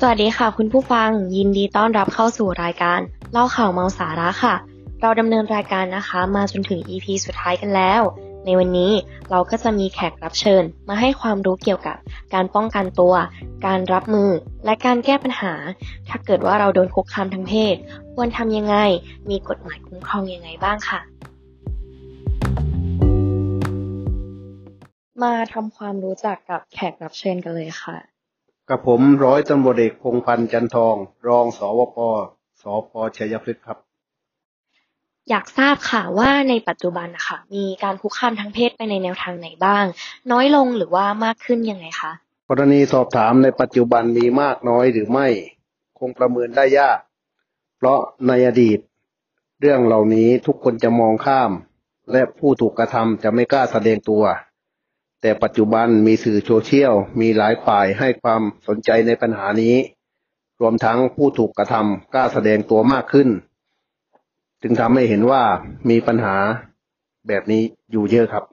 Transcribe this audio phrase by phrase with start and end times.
[0.00, 3.00] สวัสดีค่ะ คุณผู้ฟังยินดีต้อนรับเข้าสู่รายการ
[3.32, 4.54] เล่าข่าวเมาสาระค่ะ
[5.00, 8.02] เราดำเนินรายการนะคะ มาจนถึง EP สุดท้ายกันแล้ว
[8.44, 8.92] ในวันนี้
[9.30, 11.96] เราก็จะมีแขกรับเชิญ มาให้ความรู้เกี่ยวกับ
[12.34, 13.14] การป้องกันตัว
[13.66, 14.30] การรับมือ
[14.64, 15.54] และการแก้ปัญหา
[16.08, 17.76] ถ้าเกิดว่าเราโดนคุกคามทางเพศ
[18.14, 18.76] ควรทำยังไง
[19.30, 21.00] มีกฎหมายคุ้มครองยังไงบ้างค่ะ
[25.22, 28.17] มาทำความรู้จักกับแขกรับเชิญกันเลยค่ะ
[28.70, 30.94] กับผมร้อยตำรวจเอกพงพันธ์จันทอง
[31.28, 31.98] รองสวป
[32.62, 33.78] สพชัยพฤกษ์ครับ
[35.28, 39.84] อยากทราบค่ะว่าในปัจจุบันนะคะมีการคุกคามทางเพศไปในแนวทางไหนบ้าง
[40.32, 42.12] น้อยลงหรือว่ามากขึ้นยังไงคะ
[42.48, 45.28] กรณีสอบถามในปัจจุบันมีมากน้อยหรือไม่
[45.98, 46.98] คงประเมินได้ยาก
[47.76, 48.78] เพราะในอดีต
[49.60, 51.50] เรื่องเหล่านี้ทุกคนจะมองข้าม
[52.12, 54.22] และผู้ถูกกระทำจะไม่กล้าแสดงตัว
[55.20, 59.74] แต่ปัจจุบันมีสื่อโซเชียลมีหลายฝ่ายให้ความสนใจในปัญหานี้
[60.60, 63.28] รวมทั้งผู้ถูกกระทำกล้าแสดงตัวมากขึ้น
[64.62, 65.42] จึงทำให้เห็นว่า
[65.90, 66.36] มีปัญหา
[67.28, 68.44] แบบนี้อยู่เยอะครับ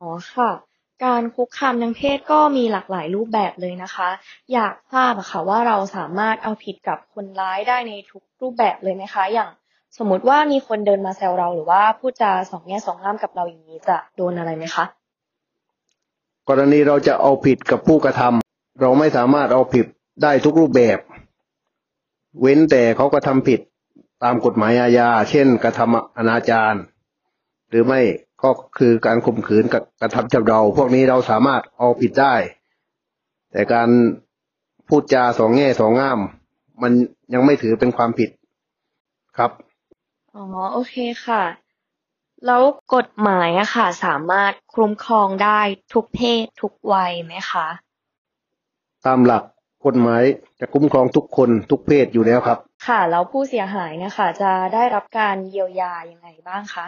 [0.00, 0.50] อ๋อค่ะ
[1.04, 4.08] การคุกคามทางเพศก็มีหลากหลายรูปแบบเลยนะคะ
[4.52, 9.50] อยากทราบอะค่ะว่าเราสามารถเอาผิดกับคนร้ายได้ในทุกรูปแบบเลยไหมคะ อย่าง
[9.98, 14.84] สมมติว่ามีคนเดินมาแซวเราหรือว่าพูดจาสองแง่สองงามกับเราอย่างนี้จะโดนอะไรไหมคะ
[16.52, 19.86] กรณีเราจะเอาผิดกับผู้กระทำเราไม่สามารถเอาผิด
[20.22, 20.98] ได้ทุกรูปแบบ
[22.40, 23.60] เว้นแต่เขากระทำผิด
[24.24, 26.74] ตามกฎหมายอาญา เช่น กระทำอนาจาร
[27.68, 28.00] หรือไม่
[28.42, 32.34] ก็คือการข่มขืนกับกระทำจำเรา พวกนี้เราสามารถเอาผิดได้
[33.52, 33.88] แต่การ
[34.88, 36.18] พูดจาสองแง่สองง่าม
[36.82, 36.92] มัน
[37.34, 38.30] ยังไม่ถือเป็นความผิด
[39.38, 39.50] ครับ
[40.34, 41.42] อ๋อ โอเคค่ะ
[42.46, 42.62] แล้ว
[42.94, 45.60] กฎหมายอะค่ะ สามารถคุ้มครองได้
[45.92, 47.66] ทุกเพศทุกวัยไหมคะ
[49.06, 49.44] ตามหลัก
[49.86, 50.22] กฎหมาย
[50.60, 56.86] จะคุ้มครองทุกคนทุกเพศอยู่แล้วครับ ค่ะแล้วผู้เสียหายเนะคะจะได้รับการเยียวยายังไงบ้างคะ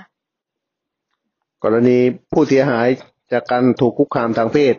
[1.65, 1.98] กรณี
[2.32, 2.87] ผู้เสียหาย
[3.32, 4.75] จากการถูกคุกคามทางเพศ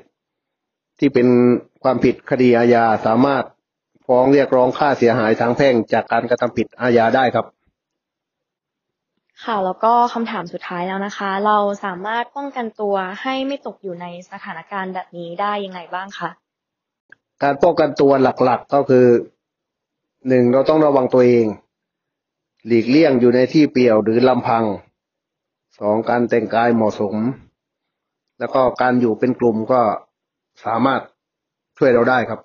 [1.00, 1.28] ที่เป็น
[1.84, 3.44] ความผิดคดีอาญาสามารถ
[4.08, 7.46] ฟ้องเรียกร้องค่าเสียหายทางแพ่งจากการกระทำผิดอาญาได้ครับ
[9.46, 16.30] ค่ะแล้วก็คำถามสุดท้ายแล้วนะคะ เราสามารถป้องกันตัวให้ไม่ตกอยู่ในสถานการณ์แบบนี้ได้ยังไงบ้างคะ
[17.44, 19.08] การป้องกันตัวหลักๆก็คือ
[20.28, 21.46] หนึ่งเราต้องระวังตัวเอง
[22.68, 24.64] หลีกเลี่ยงอยู่ในที่เปี่ยวหรือลำพัง
[25.80, 27.16] สองการแต่งกายเหมาะสม
[28.40, 29.82] แล้วก็การอยู่เป็นกลุ่มก็
[30.66, 31.02] สามารถ
[31.78, 32.40] ช่วยเราได้ครับ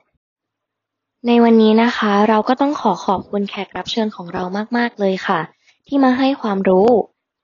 [1.26, 4.42] ในวันนี้นะคะ เราก็ต้องขอขอบคุณแขกรับเชิญของเรา
[4.76, 5.41] มาก ๆ เลยค่ะ
[5.88, 6.88] ที่มาให้ความรู้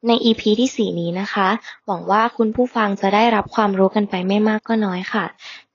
[0.08, 1.48] ใน EP ที่ 4 นี้นะคะ
[1.86, 5.24] หวังว่าคุณผู้ฟังจะได้รับความรู้กันไปไม่มากก็น้อยค่ะ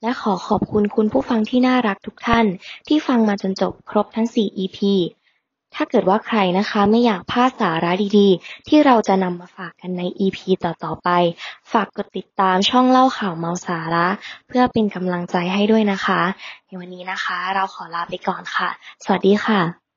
[0.01, 2.45] และขอขอบคุณคุณผู้ฟังที่น่ารักทุกท่าน
[2.87, 4.79] ที่ฟังมาจนจบครบทั้ง 4 EP
[5.75, 11.09] ถ้าเกิดว่าใครนะคะไม่อยากพลาดสาระดีๆ ที่เราจะนำมาฝากกันใน EP ต่อๆไป
[11.71, 14.07] ฝากกดติดตามช่องเล่าข่าวเมาสาระ
[14.47, 16.21] เพื่อเป็นกำลังใจให้ด้วยนะคะ
[16.65, 18.69] ในวันนี้นะคะ เราขอลาไปก่อนค่ะ
[19.03, 19.88] สวัสดีค่ะ